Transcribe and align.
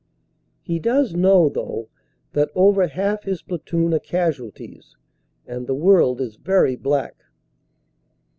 He 0.63 0.79
does 0.79 1.13
know, 1.15 1.47
though, 1.47 1.87
that 2.33 2.49
over 2.55 2.87
half 2.87 3.21
his 3.25 3.43
platoon 3.43 3.93
are 3.93 3.99
casualties, 3.99 4.95
and 5.45 5.67
the 5.67 5.75
world 5.75 6.19
is 6.19 6.37
very 6.37 6.75
black. 6.75 7.23